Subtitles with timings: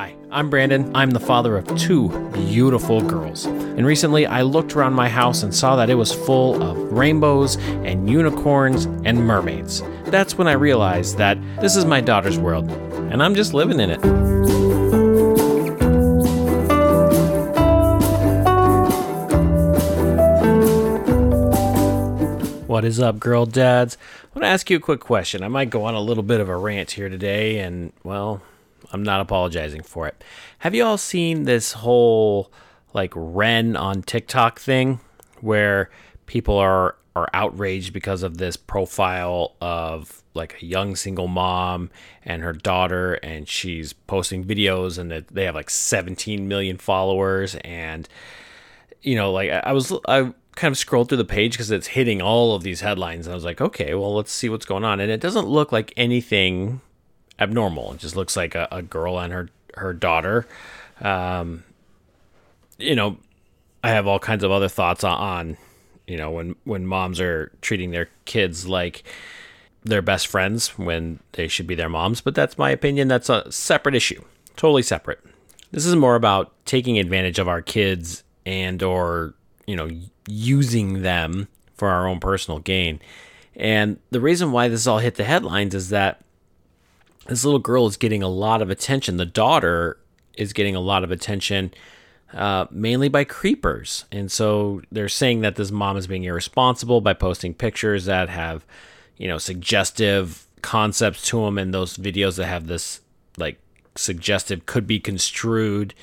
[0.00, 0.90] Hi, I'm Brandon.
[0.96, 3.44] I'm the father of two beautiful girls.
[3.44, 7.56] And recently I looked around my house and saw that it was full of rainbows
[7.84, 9.82] and unicorns and mermaids.
[10.04, 12.70] That's when I realized that this is my daughter's world,
[13.12, 13.98] and I'm just living in it.
[22.66, 23.98] What is up, girl dads?
[24.34, 25.42] I want to ask you a quick question.
[25.42, 28.40] I might go on a little bit of a rant here today, and well,
[28.92, 30.22] I'm not apologizing for it.
[30.58, 32.52] Have you all seen this whole
[32.92, 35.00] like Wren on TikTok thing
[35.40, 35.90] where
[36.26, 41.90] people are are outraged because of this profile of like a young single mom
[42.24, 47.56] and her daughter and she's posting videos and that they have like 17 million followers
[47.56, 48.08] and
[49.02, 52.22] you know like I was I kind of scrolled through the page because it's hitting
[52.22, 55.00] all of these headlines and I was like okay well let's see what's going on
[55.00, 56.80] and it doesn't look like anything
[57.40, 57.92] abnormal.
[57.92, 60.46] It just looks like a, a girl and her her daughter.
[61.00, 61.64] Um,
[62.78, 63.16] you know,
[63.82, 65.56] I have all kinds of other thoughts on, on,
[66.06, 69.04] you know, when when moms are treating their kids like
[69.82, 72.20] their best friends when they should be their moms.
[72.20, 73.08] But that's my opinion.
[73.08, 74.22] That's a separate issue,
[74.56, 75.20] totally separate.
[75.72, 79.34] This is more about taking advantage of our kids and or
[79.66, 79.88] you know
[80.26, 83.00] using them for our own personal gain.
[83.56, 86.22] And the reason why this all hit the headlines is that
[87.30, 89.16] this little girl is getting a lot of attention.
[89.16, 89.96] The daughter
[90.36, 91.72] is getting a lot of attention,
[92.34, 94.04] uh, mainly by creepers.
[94.10, 98.66] And so they're saying that this mom is being irresponsible by posting pictures that have,
[99.16, 103.00] you know, suggestive concepts to them, and those videos that have this
[103.36, 103.58] like
[103.94, 105.94] suggestive could be construed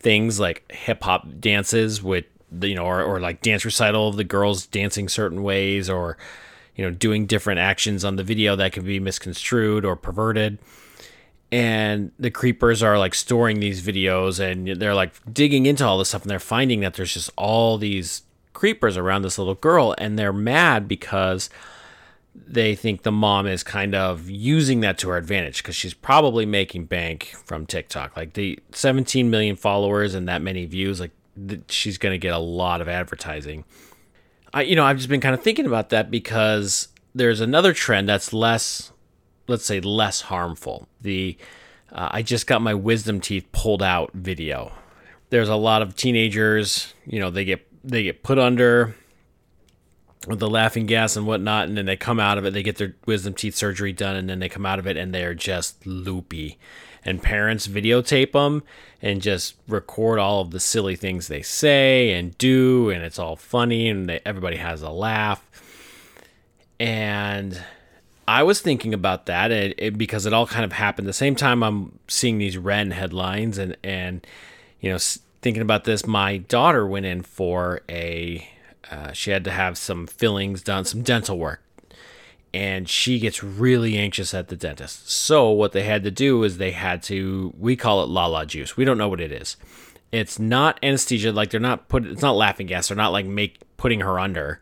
[0.00, 2.24] things like hip hop dances with
[2.60, 6.16] you know, or, or like dance recital of the girls dancing certain ways, or
[6.76, 10.58] you know, doing different actions on the video that can be misconstrued or perverted.
[11.50, 16.08] And the creepers are like storing these videos and they're like digging into all this
[16.08, 18.22] stuff and they're finding that there's just all these
[18.54, 21.50] creepers around this little girl and they're mad because
[22.34, 26.46] they think the mom is kind of using that to her advantage because she's probably
[26.46, 28.16] making bank from TikTok.
[28.16, 31.10] Like the 17 million followers and that many views, like
[31.68, 33.64] she's going to get a lot of advertising.
[34.54, 38.08] I, you know, I've just been kind of thinking about that because there's another trend
[38.08, 38.92] that's less,
[39.48, 40.88] let's say, less harmful.
[41.00, 41.36] The
[41.90, 44.72] uh, I just got my wisdom teeth pulled out video.
[45.30, 48.94] There's a lot of teenagers, you know, they get they get put under
[50.26, 52.52] with the laughing gas and whatnot, and then they come out of it.
[52.52, 55.14] They get their wisdom teeth surgery done, and then they come out of it and
[55.14, 56.58] they're just loopy.
[57.04, 58.62] And parents videotape them
[59.00, 63.34] and just record all of the silly things they say and do, and it's all
[63.34, 65.44] funny, and they, everybody has a laugh.
[66.78, 67.60] And
[68.26, 71.34] I was thinking about that it, it, because it all kind of happened the same
[71.34, 74.24] time I'm seeing these Wren headlines, and and
[74.80, 74.98] you know
[75.42, 78.48] thinking about this, my daughter went in for a
[78.90, 81.60] uh, she had to have some fillings done, some dental work,
[82.54, 85.10] and she gets really anxious at the dentist.
[85.10, 88.44] So what they had to do is they had to we call it la la
[88.44, 88.76] juice.
[88.76, 89.56] We don't know what it is.
[90.10, 92.04] It's not anesthesia, like they're not put.
[92.06, 92.88] It's not laughing gas.
[92.88, 94.60] They're not like make putting her under.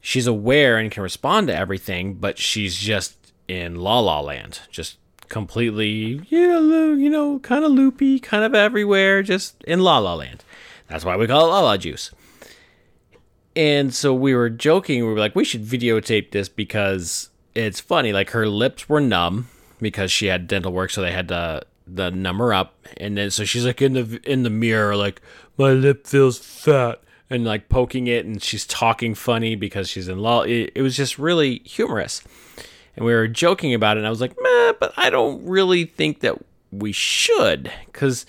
[0.00, 3.16] She's aware and can respond to everything, but she's just
[3.48, 4.98] in La La Land, just
[5.28, 10.44] completely, yeah, you know, kind of loopy, kind of everywhere, just in La La Land.
[10.88, 12.10] That's why we call it La La juice.
[13.56, 15.04] And so we were joking.
[15.06, 18.12] We were like, we should videotape this because it's funny.
[18.12, 19.48] Like her lips were numb
[19.80, 22.74] because she had dental work, so they had to the numb her up.
[22.96, 25.20] And then so she's like in the in the mirror, like
[25.56, 27.00] my lip feels fat,
[27.30, 30.42] and like poking it, and she's talking funny because she's in law.
[30.42, 32.22] It, it was just really humorous.
[32.96, 35.84] And we were joking about it, and I was like, meh, but I don't really
[35.84, 36.38] think that
[36.70, 38.24] we should, because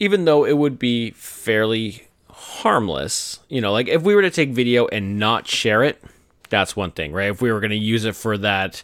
[0.00, 2.08] even though it would be fairly
[2.42, 3.38] harmless.
[3.48, 6.02] You know, like if we were to take video and not share it,
[6.50, 7.30] that's one thing, right?
[7.30, 8.82] If we were going to use it for that,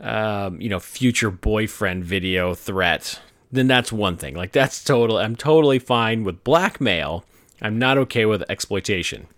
[0.00, 3.20] um, you know, future boyfriend video threat,
[3.52, 4.34] then that's one thing.
[4.34, 5.16] Like that's total.
[5.16, 7.24] I'm totally fine with blackmail.
[7.62, 9.28] I'm not okay with exploitation.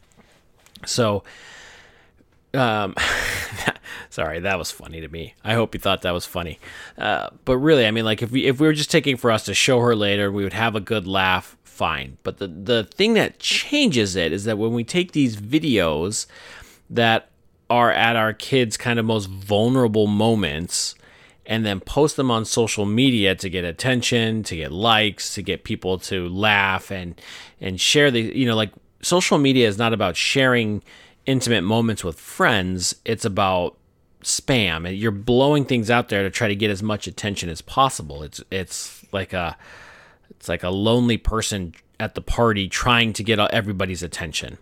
[0.87, 1.23] So,
[2.55, 2.95] um,
[4.11, 5.35] sorry, that was funny to me.
[5.45, 6.59] I hope you thought that was funny.
[6.97, 9.45] Uh, but really, I mean, like if we if we were just taking for us
[9.45, 12.19] to show her later, we would have a good laugh fine.
[12.25, 16.27] But the, the thing that changes it is that when we take these videos
[16.91, 17.31] that
[17.71, 20.95] are at our kids' kind of most vulnerable moments
[21.47, 25.65] and then post them on social media to get attention, to get likes, to get
[25.65, 27.19] people to laugh and
[27.63, 30.83] and share the you know like social media is not about sharing
[31.25, 33.79] intimate moments with friends, it's about
[34.23, 37.63] spam and you're blowing things out there to try to get as much attention as
[37.63, 38.23] possible.
[38.23, 39.57] It's it's like a
[40.41, 44.57] it's like a lonely person at the party trying to get everybody's attention.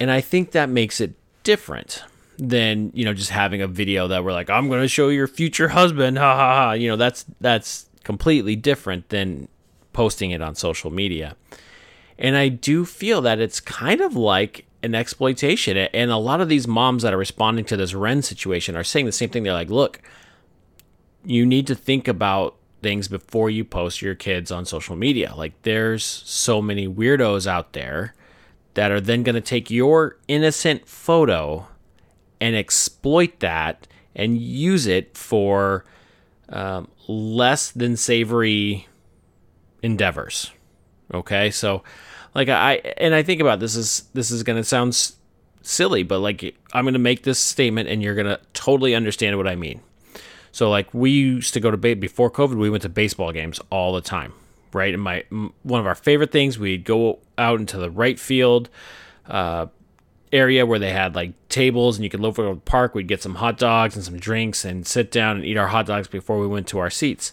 [0.00, 1.12] And I think that makes it
[1.42, 2.02] different
[2.38, 5.26] than, you know, just having a video that we're like, I'm going to show your
[5.26, 6.18] future husband.
[6.24, 6.72] Ha ha ha.
[6.72, 9.48] You know, that's that's completely different than
[9.92, 11.36] posting it on social media.
[12.18, 15.76] And I do feel that it's kind of like an exploitation.
[15.76, 19.04] And a lot of these moms that are responding to this Wren situation are saying
[19.04, 19.42] the same thing.
[19.42, 20.00] They're like, look,
[21.22, 25.34] you need to think about things before you post your kids on social media.
[25.36, 28.14] Like, there's so many weirdos out there
[28.74, 31.66] that are then going to take your innocent photo
[32.40, 35.84] and exploit that and use it for
[36.50, 38.86] um, less than savory
[39.82, 40.50] endeavors.
[41.12, 41.82] Okay, so
[42.34, 45.12] like I and I think about this is this is gonna sound
[45.62, 49.56] silly, but like I'm gonna make this statement and you're gonna totally understand what I
[49.56, 49.80] mean.
[50.54, 53.60] So like we used to go to ba- before COVID, we went to baseball games
[53.70, 54.32] all the time,
[54.72, 54.94] right?
[54.94, 55.24] And my
[55.64, 58.70] one of our favorite things, we'd go out into the right field
[59.26, 59.66] uh,
[60.32, 62.94] area where they had like tables and you could look for the park.
[62.94, 65.86] We'd get some hot dogs and some drinks and sit down and eat our hot
[65.86, 67.32] dogs before we went to our seats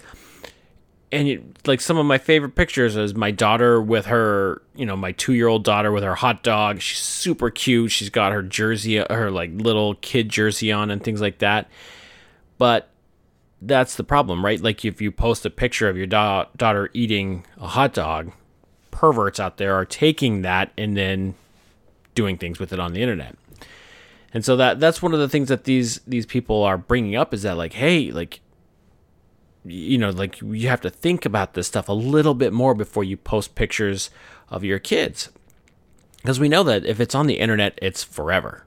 [1.12, 4.95] and you, like some of my favorite pictures is my daughter with her, you know,
[4.95, 6.81] my two year old daughter with her hot dog.
[6.81, 7.91] She's super cute.
[7.91, 11.69] She's got her jersey, her like little kid jersey on and things like that.
[12.57, 12.88] But
[13.61, 14.59] that's the problem, right?
[14.59, 18.31] Like if you post a picture of your da- daughter eating a hot dog,
[18.89, 21.35] perverts out there are taking that and then
[22.15, 23.37] doing things with it on the internet.
[24.33, 27.33] And so that that's one of the things that these these people are bringing up
[27.33, 28.39] is that like, hey, like
[29.63, 33.03] you know, like you have to think about this stuff a little bit more before
[33.03, 34.09] you post pictures
[34.49, 35.29] of your kids.
[36.17, 38.65] Because we know that if it's on the internet, it's forever,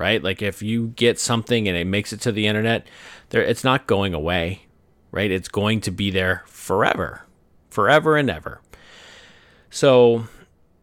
[0.00, 0.22] right?
[0.22, 2.86] Like if you get something and it makes it to the internet,
[3.28, 4.62] there it's not going away,
[5.12, 5.30] right?
[5.30, 7.22] It's going to be there forever,
[7.68, 8.60] forever and ever.
[9.70, 10.24] So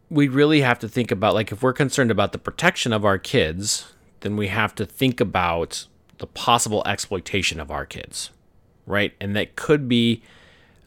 [0.08, 3.18] we really have to think about like if we're concerned about the protection of our
[3.18, 5.86] kids, then we have to think about
[6.16, 8.30] the possible exploitation of our kids
[8.88, 9.12] right?
[9.20, 10.22] And that could be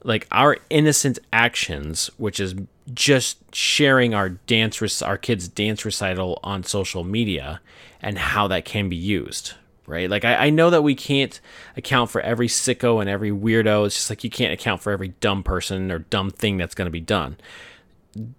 [0.04, 2.56] like our innocent actions, which is
[2.94, 7.62] just sharing our dance, our kids' dance recital on social media,
[8.02, 9.54] and how that can be used,
[9.86, 10.10] right?
[10.10, 11.40] Like I, I know that we can't
[11.78, 13.86] account for every sicko and every weirdo.
[13.86, 16.88] It's just like you can't account for every dumb person or dumb thing that's going
[16.88, 17.38] to be done.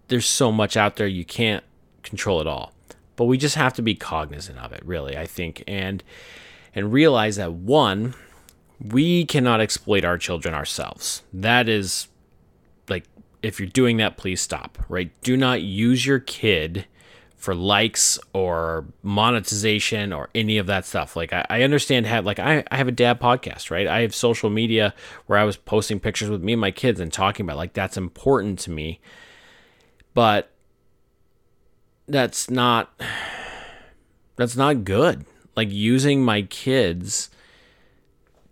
[0.09, 1.65] There's so much out there you can't
[2.03, 2.73] control it all,
[3.17, 5.17] but we just have to be cognizant of it, really.
[5.17, 6.03] I think, and
[6.75, 8.15] and realize that one
[8.83, 11.23] we cannot exploit our children ourselves.
[11.33, 12.09] That is
[13.43, 15.11] if you're doing that, please stop, right?
[15.23, 16.87] Do not use your kid
[17.43, 21.17] for likes or monetization or any of that stuff.
[21.17, 23.89] Like I, I understand have like I, I have a dad podcast, right?
[23.89, 24.95] I have social media
[25.27, 27.97] where I was posting pictures with me and my kids and talking about like that's
[27.97, 29.01] important to me.
[30.15, 30.51] But
[32.07, 32.93] that's not
[34.37, 35.25] that's not good.
[35.57, 37.29] Like using my kids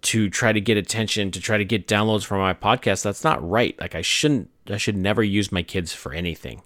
[0.03, 3.49] to try to get attention, to try to get downloads for my podcast, that's not
[3.49, 3.79] right.
[3.81, 6.63] Like I shouldn't I should never use my kids for anything.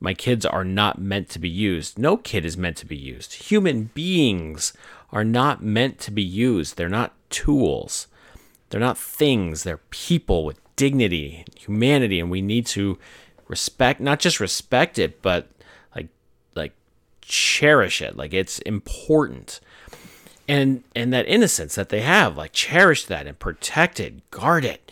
[0.00, 1.98] My kids are not meant to be used.
[1.98, 3.34] No kid is meant to be used.
[3.34, 4.72] Human beings
[5.12, 6.76] are not meant to be used.
[6.76, 8.06] They're not tools.
[8.70, 9.62] They're not things.
[9.62, 12.98] They're people with dignity, humanity, and we need to
[13.48, 15.48] respect not just respect it, but
[15.94, 16.08] like
[16.54, 16.72] like
[17.20, 18.16] cherish it.
[18.16, 19.60] Like it's important
[20.50, 24.90] and and that innocence that they have like cherish that and protect it guard it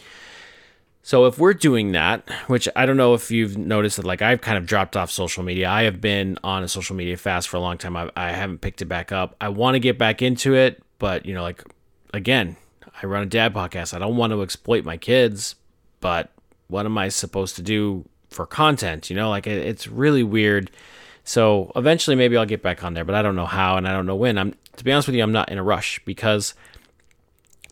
[1.09, 4.43] so if we're doing that which i don't know if you've noticed that like i've
[4.43, 5.67] kind of dropped off social media.
[5.67, 7.97] I have been on a social media fast for a long time.
[7.97, 9.35] I, I haven't picked it back up.
[9.41, 11.65] I want to get back into it but you know like
[12.13, 12.57] again
[13.03, 13.95] i run a dad podcast.
[13.95, 15.55] I don't want to exploit my kids
[16.01, 16.31] but
[16.67, 19.31] what am i supposed to do for content you know?
[19.31, 20.71] Like it, it's really weird.
[21.25, 23.93] So eventually maybe i'll get back on there but i don't know how and i
[23.93, 24.37] don't know when.
[24.37, 26.53] I'm to be honest with you, I'm not in a rush because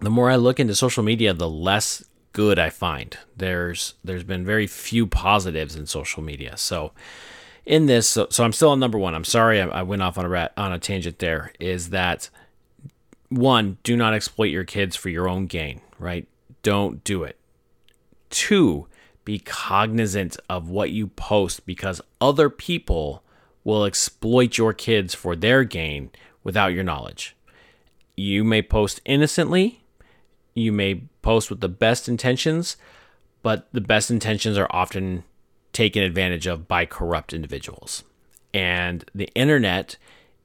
[0.00, 2.02] the more I look into social media, the less
[2.36, 3.16] good I find.
[3.34, 6.58] There's there's been very few positives in social media.
[6.58, 6.92] So
[7.64, 9.14] in this, so, so I'm still on number one.
[9.14, 11.18] I'm sorry I, I went off on a rat, on a tangent.
[11.18, 12.28] There is that
[13.30, 15.80] one, do not exploit your kids for your own gain.
[15.98, 16.28] Right?
[16.62, 17.38] Don't do it.
[18.28, 18.86] Two,
[19.24, 23.22] be cognizant of what you post because other people
[23.64, 26.10] will exploit your kids for their gain
[26.44, 27.34] without your knowledge.
[28.14, 29.85] You may post innocently,
[30.56, 32.76] you may post with the best intentions,
[33.42, 35.22] but the best intentions are often
[35.72, 38.02] taken advantage of by corrupt individuals.
[38.54, 39.96] And the internet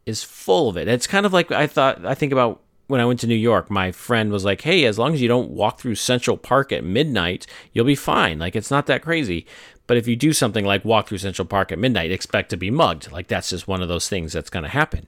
[0.05, 0.87] is full of it.
[0.87, 3.71] It's kind of like I thought I think about when I went to New York,
[3.71, 6.83] my friend was like, "Hey, as long as you don't walk through Central Park at
[6.83, 8.37] midnight, you'll be fine.
[8.37, 9.45] Like it's not that crazy."
[9.87, 12.69] But if you do something like walk through Central Park at midnight, expect to be
[12.69, 13.11] mugged.
[13.11, 15.07] Like that's just one of those things that's going to happen.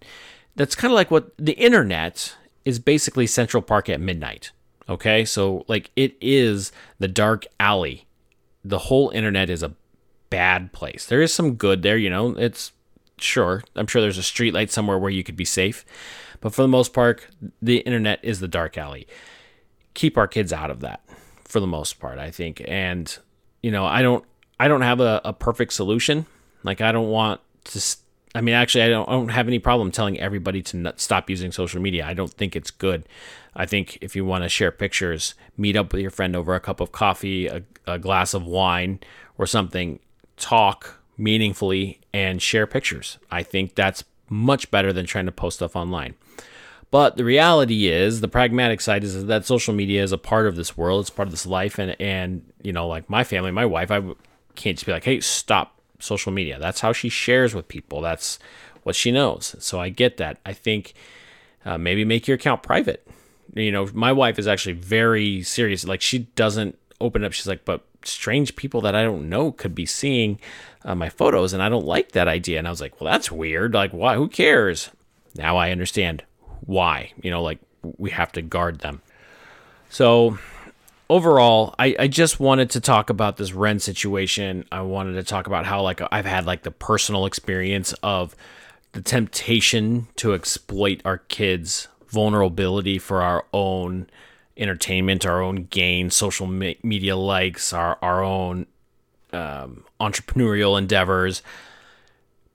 [0.55, 4.51] That's kind of like what the internet is basically Central Park at midnight.
[4.89, 5.25] Okay?
[5.25, 8.05] So like it is the dark alley.
[8.63, 9.73] The whole internet is a
[10.29, 11.05] bad place.
[11.05, 12.31] There is some good there, you know.
[12.31, 12.71] It's
[13.17, 13.63] sure.
[13.75, 15.85] I'm sure there's a street light somewhere where you could be safe.
[16.41, 17.27] But for the most part,
[17.61, 19.07] the internet is the dark alley.
[19.93, 21.01] Keep our kids out of that
[21.45, 22.61] for the most part, I think.
[22.67, 23.15] And
[23.61, 24.25] you know, I don't
[24.59, 26.25] I don't have a, a perfect solution.
[26.63, 27.79] Like I don't want to
[28.35, 31.29] I mean, actually, I don't, I don't have any problem telling everybody to not stop
[31.29, 32.05] using social media.
[32.05, 33.07] I don't think it's good.
[33.55, 36.59] I think if you want to share pictures, meet up with your friend over a
[36.59, 38.99] cup of coffee, a, a glass of wine,
[39.37, 39.99] or something,
[40.37, 43.19] talk meaningfully, and share pictures.
[43.29, 46.15] I think that's much better than trying to post stuff online.
[46.89, 50.55] But the reality is, the pragmatic side is that social media is a part of
[50.55, 51.01] this world.
[51.01, 54.01] It's part of this life, and and you know, like my family, my wife, I
[54.55, 56.59] can't just be like, hey, stop social media.
[56.59, 58.01] That's how she shares with people.
[58.01, 58.39] That's
[58.83, 59.55] what she knows.
[59.59, 60.39] So I get that.
[60.45, 60.93] I think
[61.65, 63.07] uh, maybe make your account private.
[63.53, 65.85] You know, my wife is actually very serious.
[65.85, 67.33] Like she doesn't open up.
[67.33, 70.39] She's like, but strange people that I don't know could be seeing
[70.83, 72.57] uh, my photos, and I don't like that idea.
[72.57, 73.73] And I was like, well, that's weird.
[73.73, 74.15] Like, why?
[74.15, 74.89] Who cares?
[75.35, 76.23] Now I understand
[76.61, 77.11] why.
[77.21, 77.59] You know, like
[77.97, 79.01] we have to guard them.
[79.89, 80.39] So
[81.09, 84.65] overall, I, I just wanted to talk about this Wren situation.
[84.71, 88.35] I wanted to talk about how like I've had like the personal experience of
[88.93, 94.07] the temptation to exploit our kids' vulnerability for our own
[94.55, 98.67] entertainment, our own gain, social media likes, our our own
[99.31, 101.41] um, entrepreneurial endeavors.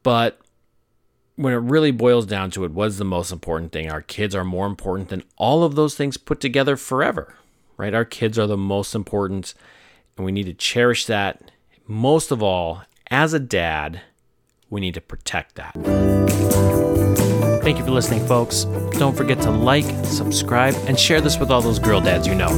[0.02, 0.40] But
[1.36, 3.90] when it really boils down to it, what's the most important thing?
[3.90, 7.34] Our kids are more important than all of those things put together forever,
[7.78, 7.94] right?
[7.94, 9.54] Our kids are the most important,
[10.16, 11.50] and we need to cherish that.
[11.86, 14.02] Most of all, as a dad,
[14.68, 15.72] we need to protect that.
[17.62, 18.64] Thank you for listening, folks.
[18.92, 22.48] Don't forget to like, subscribe, and share this with all those girl dads you know.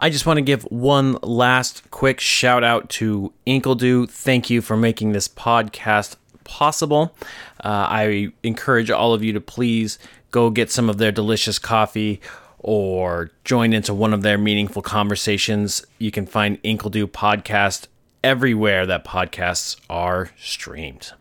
[0.00, 4.08] I just want to give one last quick shout out to Inkledo.
[4.08, 6.14] Thank you for making this podcast
[6.48, 7.14] possible.
[7.62, 9.98] Uh, I encourage all of you to please
[10.32, 12.20] go get some of their delicious coffee
[12.58, 15.86] or join into one of their meaningful conversations.
[15.98, 17.86] You can find Inkledo podcast
[18.24, 21.12] everywhere that podcasts are streamed.